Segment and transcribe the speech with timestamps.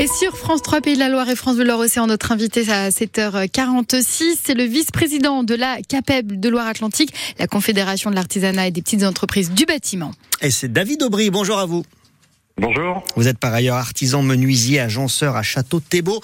[0.00, 2.88] Et sur France 3 Pays de la Loire et France de Océan, notre invité à
[2.88, 8.80] 7h46, c'est le vice-président de la CAPEB de Loire-Atlantique, la Confédération de l'artisanat et des
[8.80, 10.12] petites entreprises du bâtiment.
[10.40, 11.84] Et c'est David Aubry, bonjour à vous.
[12.56, 13.04] Bonjour.
[13.14, 16.22] Vous êtes par ailleurs artisan menuisier, agenceur à Château-Thébault.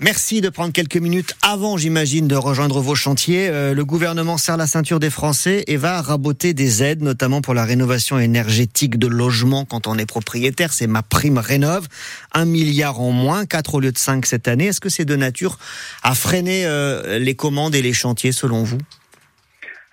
[0.00, 3.48] Merci de prendre quelques minutes avant, j'imagine, de rejoindre vos chantiers.
[3.48, 7.52] Euh, le gouvernement serre la ceinture des Français et va raboter des aides, notamment pour
[7.52, 10.72] la rénovation énergétique de logements quand on est propriétaire.
[10.72, 11.88] C'est ma prime rénove.
[12.32, 14.66] Un milliard en moins, quatre au lieu de cinq cette année.
[14.66, 15.58] Est-ce que c'est de nature
[16.04, 18.78] à freiner euh, les commandes et les chantiers, selon vous?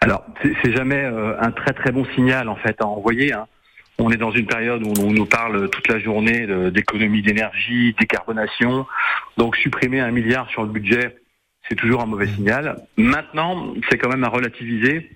[0.02, 3.34] Alors, c'est jamais euh, un très très bon signal, en fait, à envoyer.
[3.34, 3.48] Hein.
[3.98, 8.86] On est dans une période où on nous parle toute la journée d'économie d'énergie, décarbonation.
[9.38, 11.16] Donc supprimer un milliard sur le budget,
[11.70, 12.78] c'est toujours un mauvais signal.
[12.98, 15.10] Maintenant, c'est quand même à relativiser.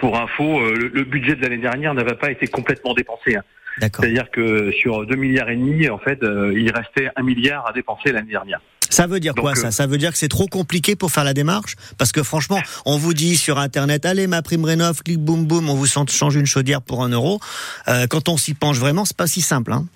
[0.00, 3.36] Pour info, euh, le, budget de l'année dernière n'avait pas été complètement dépensé.
[3.36, 3.42] Hein.
[3.80, 7.72] C'est-à-dire que sur 2 milliards et demi, en fait, euh, il restait un milliard à
[7.72, 8.60] dépenser l'année dernière.
[8.90, 11.24] Ça veut dire quoi ça euh, Ça veut dire que c'est trop compliqué pour faire
[11.24, 15.18] la démarche Parce que franchement, on vous dit sur Internet, allez, ma prime rénov, clic,
[15.18, 17.40] boum, boum, on vous change une chaudière pour un euro.
[17.88, 19.72] Euh, quand on s'y penche vraiment, c'est pas si simple.
[19.72, 19.86] Hein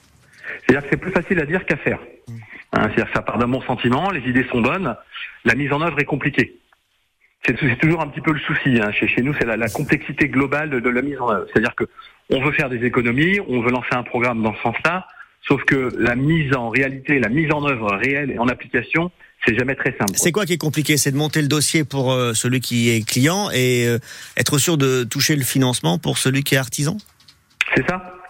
[0.67, 1.99] C'est-à-dire que c'est plus facile à dire qu'à faire.
[2.73, 4.95] Hein, C'est-à-dire que ça part d'un bon sentiment, les idées sont bonnes,
[5.45, 6.57] la mise en œuvre est compliquée.
[7.45, 8.93] C'est toujours un petit peu le souci hein.
[8.93, 11.47] chez, chez nous, c'est la, la, complexité globale de, de la mise en œuvre.
[11.53, 11.85] C'est-à-dire que
[12.31, 15.09] on veut faire des économies, on veut lancer un programme dans ce sens-là,
[15.49, 19.11] Sauf que la mise en réalité, la mise en œuvre réelle et en application,
[19.45, 20.13] c'est jamais très simple.
[20.15, 20.97] C'est quoi qui est compliqué?
[20.97, 23.99] C'est de monter le dossier pour euh, celui qui est client et euh,
[24.37, 26.97] être sûr de toucher le financement pour celui qui est artisan?
[27.75, 28.21] C'est ça.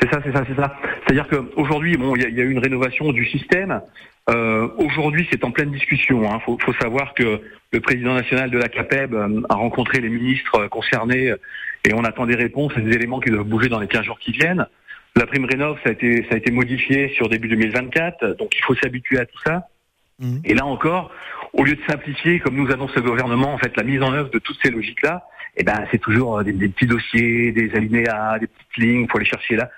[0.00, 0.76] C'est ça, c'est ça, c'est ça.
[1.04, 3.80] C'est-à-dire qu'aujourd'hui, bon, il y, a eu une rénovation du système.
[4.30, 6.22] Euh, aujourd'hui, c'est en pleine discussion.
[6.22, 6.40] Il hein.
[6.44, 7.40] faut, faut, savoir que
[7.72, 9.14] le président national de la CAPEB
[9.48, 11.34] a rencontré les ministres concernés
[11.84, 14.18] et on attend des réponses et des éléments qui doivent bouger dans les 15 jours
[14.18, 14.66] qui viennent.
[15.16, 18.62] La prime rénov, ça a été, ça a été modifié sur début 2024, donc il
[18.64, 19.68] faut s'habituer à tout ça.
[20.18, 20.40] Mhm.
[20.44, 21.10] Et là encore,
[21.52, 24.30] au lieu de simplifier, comme nous annonce le gouvernement, en fait, la mise en œuvre
[24.30, 25.24] de toutes ces logiques-là,
[25.56, 29.56] eh ben, c'est toujours des, petits dossiers, des alinéas, des petites lignes, faut les chercher
[29.56, 29.70] là.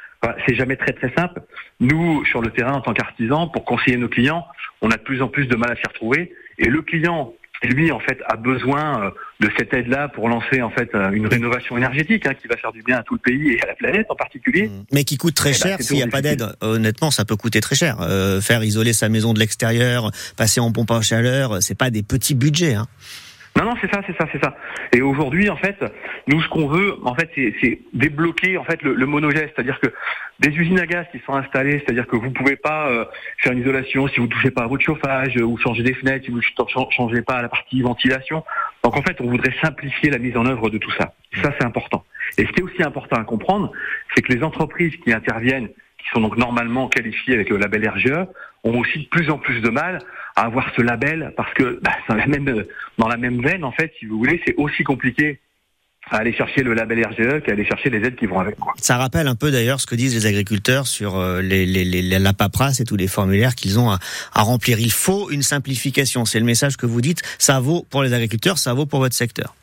[0.46, 1.42] c'est jamais très très simple.
[1.80, 4.46] Nous, sur le terrain, en tant qu'artisans, pour conseiller nos clients,
[4.80, 6.32] on a de plus en plus de mal à s'y retrouver.
[6.58, 10.70] Et le client lui en fait a besoin euh, de cette aide-là pour lancer en
[10.70, 13.52] fait euh, une rénovation énergétique hein, qui va faire du bien à tout le pays
[13.52, 14.68] et à la planète en particulier.
[14.68, 14.84] Mmh.
[14.92, 16.46] Mais qui coûte très eh ben, cher s'il n'y a pas d'aide.
[16.60, 17.98] Honnêtement, ça peut coûter très cher.
[18.00, 22.02] Euh, faire isoler sa maison de l'extérieur, passer en pompe à chaleur, c'est pas des
[22.02, 22.74] petits budgets.
[22.74, 22.86] Hein.
[23.56, 24.54] Non, non, c'est ça, c'est ça, c'est ça.
[24.92, 25.76] Et aujourd'hui, en fait,
[26.26, 29.88] nous, ce qu'on veut, en fait, c'est débloquer en fait le, le monogeste, c'est-à-dire que
[30.40, 33.06] des usines à gaz qui sont installées, c'est-à-dire que vous pouvez pas euh,
[33.38, 36.30] faire une isolation si vous touchez pas à votre chauffage ou changer des fenêtres si
[36.30, 38.44] vous ne changez pas à la partie ventilation.
[38.84, 41.14] Donc en fait, on voudrait simplifier la mise en œuvre de tout ça.
[41.42, 42.04] Ça, c'est important.
[42.36, 43.72] Et ce qui est aussi important à comprendre,
[44.14, 48.26] c'est que les entreprises qui interviennent, qui sont donc normalement qualifiées avec le label RGE,
[48.66, 49.98] ont aussi de plus en plus de mal
[50.34, 52.64] à avoir ce label parce que bah, dans la même
[52.98, 55.40] dans la même veine en fait, si vous voulez, c'est aussi compliqué
[56.10, 58.56] à aller chercher le label RGE qu'à aller chercher les aides qui vont avec.
[58.56, 58.74] Quoi.
[58.76, 62.18] Ça rappelle un peu d'ailleurs ce que disent les agriculteurs sur euh, les, les, les,
[62.18, 63.98] la paperasse et tous les formulaires qu'ils ont à,
[64.32, 64.78] à, remplir.
[64.78, 66.24] Il faut une simplification.
[66.24, 67.22] C'est le message que vous dites.
[67.38, 69.54] Ça vaut pour les agriculteurs, ça vaut pour votre secteur.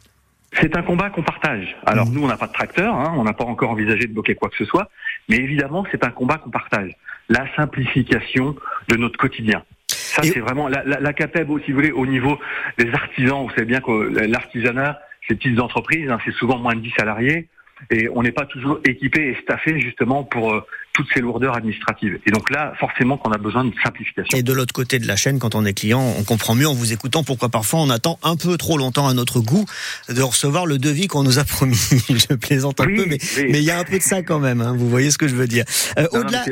[0.59, 1.75] C'est un combat qu'on partage.
[1.85, 2.13] Alors mmh.
[2.13, 4.49] nous, on n'a pas de tracteur, hein, on n'a pas encore envisagé de bloquer quoi
[4.49, 4.89] que ce soit,
[5.29, 6.91] mais évidemment, c'est un combat qu'on partage.
[7.29, 8.55] La simplification
[8.89, 9.63] de notre quotidien.
[9.87, 12.37] Ça, c'est vraiment la, la, la CAPEB, si vous voulez, au niveau
[12.77, 13.43] des artisans.
[13.43, 13.91] Vous savez bien que
[14.27, 17.47] l'artisanat, ces petites entreprises, hein, c'est souvent moins de 10 salariés
[17.89, 22.19] et on n'est pas toujours équipé et staffé justement pour euh, toutes ces lourdeurs administratives.
[22.25, 24.37] Et donc là, forcément qu'on a besoin de simplification.
[24.37, 26.73] Et de l'autre côté de la chaîne, quand on est client, on comprend mieux en
[26.73, 29.65] vous écoutant pourquoi parfois on attend un peu trop longtemps à notre goût
[30.09, 31.75] de recevoir le devis qu'on nous a promis.
[32.09, 33.17] je plaisante un peu, mais
[33.49, 34.61] mais il y a un peu de ça quand même.
[34.61, 35.65] Hein, vous voyez ce que je veux dire.
[35.97, 36.45] Euh, au-delà,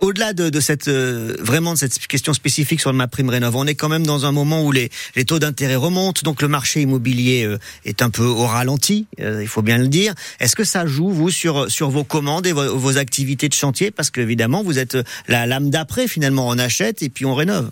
[0.00, 3.66] au-delà de, de, cette euh, vraiment de cette question spécifique sur ma prime rénov, on
[3.66, 6.80] est quand même dans un moment où les, les taux d'intérêt remontent, donc le marché
[6.80, 9.06] immobilier euh, est un peu au ralenti.
[9.18, 10.14] il faut bien le dire.
[10.40, 13.90] Est-ce que ça joue vous sur sur vos commandes et vos, vos activités de chantier
[13.90, 14.96] parce qu'évidemment, vous êtes
[15.28, 17.70] la lame d'après, finalement, on achète et puis on rénove.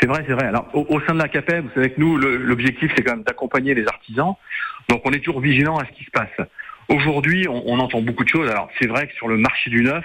[0.00, 0.46] C'est vrai, c'est vrai.
[0.46, 3.74] Alors, au, sein de la CAPEB, vous savez que nous, l'objectif, c'est quand même d'accompagner
[3.74, 4.34] les artisans.
[4.88, 6.48] Donc, on est toujours vigilant à ce qui se passe.
[6.88, 8.50] Aujourd'hui, on, entend beaucoup de choses.
[8.50, 10.04] Alors, c'est vrai que sur le marché du neuf,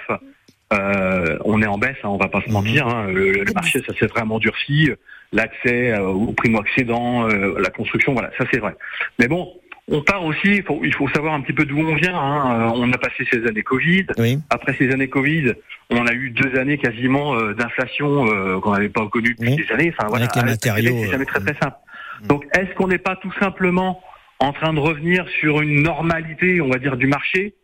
[0.72, 2.86] euh, on est en baisse, hein, on va pas se mentir.
[2.86, 3.06] Hein.
[3.08, 4.90] Le, marché, ça s'est vraiment durci.
[5.32, 8.76] L'accès euh, au primo-accédant, euh, la construction, voilà, ça c'est vrai.
[9.18, 9.52] Mais bon,
[9.88, 12.18] on part aussi, il faut savoir un petit peu d'où on vient.
[12.18, 12.60] Hein.
[12.60, 14.06] Euh, on a passé ces années Covid.
[14.50, 15.52] Après ces années Covid,
[15.90, 19.72] on a eu deux années quasiment euh, d'inflation euh, qu'on n'avait pas connues depuis des
[19.72, 19.94] années.
[19.96, 20.96] Enfin, voilà, Avec les matériaux.
[21.04, 21.76] C'est jamais très très simple.
[22.22, 22.26] Mm.
[22.26, 24.02] Donc, est-ce qu'on n'est pas tout simplement
[24.40, 27.54] en train de revenir sur une normalité, on va dire, du marché?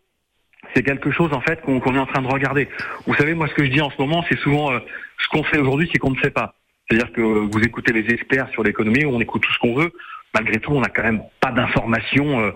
[0.75, 2.69] C'est quelque chose en fait qu'on est en train de regarder.
[3.07, 4.71] Vous savez, moi, ce que je dis en ce moment, c'est souvent
[5.19, 6.55] Ce qu'on sait aujourd'hui, c'est qu'on ne sait pas.
[6.89, 9.93] C'est-à-dire que vous écoutez les experts sur l'économie, on écoute tout ce qu'on veut.
[10.35, 12.53] Malgré tout, on n'a quand même pas d'informations euh,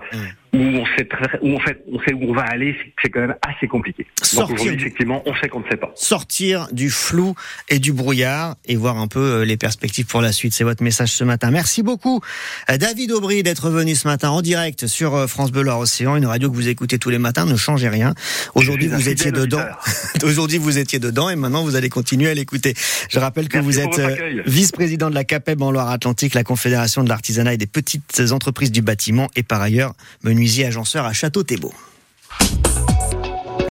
[0.53, 3.21] où on sait très, où en fait on sait où on va aller, c'est quand
[3.21, 4.07] même assez compliqué.
[4.35, 5.93] Donc aujourd'hui, effectivement, on sait qu'on ne sait pas.
[5.95, 7.35] Sortir du flou
[7.69, 10.55] et du brouillard et voir un peu euh, les perspectives pour la suite.
[10.55, 11.51] C'est votre message ce matin.
[11.51, 12.21] Merci beaucoup,
[12.71, 16.27] euh, David Aubry, d'être venu ce matin en direct sur euh, France Bleu Océan, une
[16.27, 17.47] radio que vous écoutez tous les matins.
[17.47, 18.15] Ne changez rien.
[18.55, 19.65] Aujourd'hui, vous étiez dedans.
[20.25, 22.75] Aujourd'hui, vous étiez dedans et maintenant vous allez continuer à l'écouter.
[23.11, 24.01] Je rappelle que vous êtes
[24.47, 28.83] vice-président de la CAPEB en Loire-Atlantique, la Confédération de l'artisanat et des petites entreprises du
[28.83, 29.95] bâtiment et par ailleurs
[30.37, 31.73] menuisier agenceur à Château-Thébault.